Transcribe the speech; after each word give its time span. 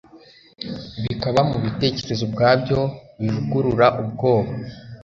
Bikaba 1.03 1.39
mubitekerezo 1.49 2.21
ubwabyo 2.25 2.79
bivugurura 3.19 3.87
ubwoba 4.01 4.51